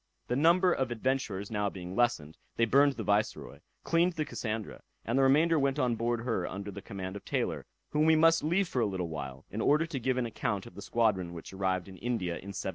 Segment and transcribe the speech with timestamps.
[0.29, 5.15] The number of adventurers being now lessened, they burned the Viceroy, cleaned the Cassandra, and
[5.15, 8.67] the remainder went on board her under the command of Taylor, whom we must leave
[8.67, 11.87] for a little while, in order to give an account of the squadron which arrived
[11.87, 12.53] in India in 1721.